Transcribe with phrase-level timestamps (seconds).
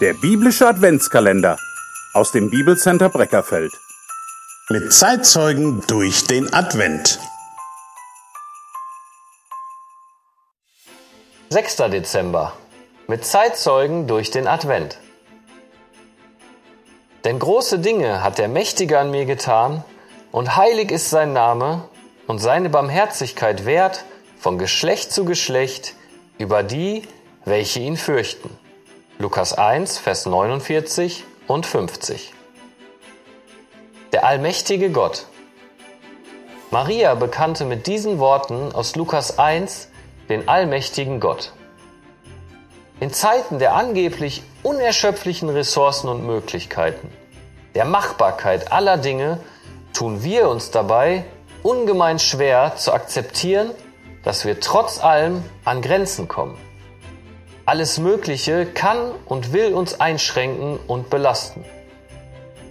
[0.00, 1.58] Der biblische Adventskalender
[2.14, 3.70] aus dem Bibelcenter Breckerfeld.
[4.70, 7.20] Mit Zeitzeugen durch den Advent.
[11.50, 11.76] 6.
[11.76, 12.54] Dezember.
[13.08, 14.96] Mit Zeitzeugen durch den Advent.
[17.24, 19.84] Denn große Dinge hat der Mächtige an mir getan,
[20.32, 21.86] und heilig ist sein Name,
[22.26, 24.06] und seine Barmherzigkeit wert
[24.38, 25.94] von Geschlecht zu Geschlecht
[26.38, 27.02] über die,
[27.44, 28.48] welche ihn fürchten.
[29.20, 32.32] Lukas 1, Vers 49 und 50.
[34.12, 35.26] Der allmächtige Gott.
[36.70, 39.88] Maria bekannte mit diesen Worten aus Lukas 1
[40.30, 41.52] den allmächtigen Gott.
[42.98, 47.12] In Zeiten der angeblich unerschöpflichen Ressourcen und Möglichkeiten,
[47.74, 49.38] der Machbarkeit aller Dinge,
[49.92, 51.26] tun wir uns dabei
[51.62, 53.72] ungemein schwer zu akzeptieren,
[54.24, 56.69] dass wir trotz allem an Grenzen kommen.
[57.70, 61.64] Alles Mögliche kann und will uns einschränken und belasten.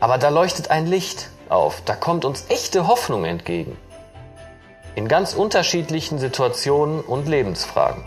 [0.00, 3.78] Aber da leuchtet ein Licht auf, da kommt uns echte Hoffnung entgegen.
[4.96, 8.04] In ganz unterschiedlichen Situationen und Lebensfragen.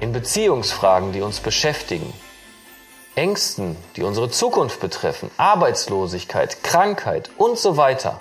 [0.00, 2.12] In Beziehungsfragen, die uns beschäftigen.
[3.14, 8.20] Ängsten, die unsere Zukunft betreffen, Arbeitslosigkeit, Krankheit und so weiter.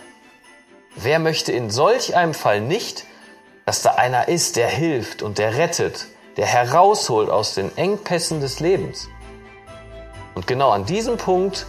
[0.95, 3.03] Wer möchte in solch einem Fall nicht,
[3.66, 6.08] dass da einer ist, der hilft und der rettet,
[6.40, 9.09] der herausholt aus den Engpässen des Lebens?
[10.36, 11.66] Und genau an diesem Punkt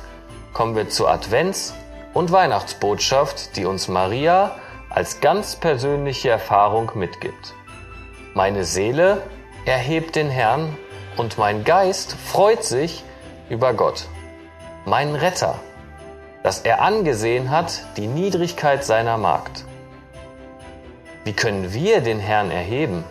[0.52, 1.74] kommen wir zur Advents-
[2.14, 4.52] und Weihnachtsbotschaft, die uns Maria
[4.88, 7.52] als ganz persönliche Erfahrung mitgibt.
[8.34, 9.24] Meine Seele
[9.64, 10.76] erhebt den Herrn
[11.16, 13.02] und mein Geist freut sich
[13.48, 14.06] über Gott,
[14.84, 15.56] meinen Retter,
[16.44, 19.64] dass er angesehen hat die Niedrigkeit seiner Magd.
[21.24, 23.02] Wie können wir den Herrn erheben?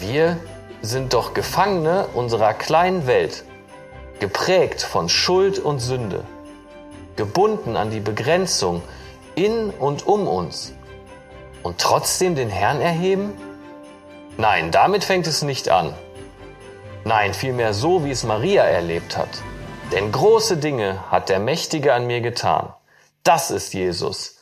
[0.00, 0.38] Wir
[0.82, 3.44] sind doch Gefangene unserer kleinen Welt,
[4.20, 6.24] geprägt von Schuld und Sünde,
[7.16, 8.82] gebunden an die Begrenzung
[9.34, 10.72] in und um uns
[11.62, 13.32] und trotzdem den Herrn erheben?
[14.36, 15.94] Nein, damit fängt es nicht an.
[17.04, 19.28] Nein, vielmehr so, wie es Maria erlebt hat.
[19.92, 22.72] Denn große Dinge hat der Mächtige an mir getan.
[23.22, 24.38] Das ist Jesus.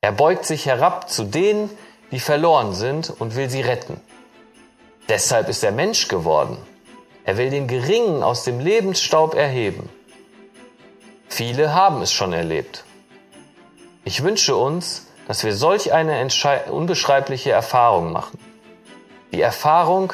[0.00, 1.70] Er beugt sich herab zu denen,
[2.10, 4.00] die verloren sind und will sie retten.
[5.08, 6.58] Deshalb ist er Mensch geworden.
[7.24, 9.88] Er will den Geringen aus dem Lebensstaub erheben.
[11.28, 12.84] Viele haben es schon erlebt.
[14.04, 16.28] Ich wünsche uns, dass wir solch eine
[16.70, 18.38] unbeschreibliche Erfahrung machen.
[19.32, 20.12] Die Erfahrung,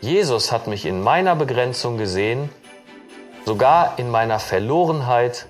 [0.00, 2.50] Jesus hat mich in meiner Begrenzung gesehen,
[3.44, 5.46] sogar in meiner Verlorenheit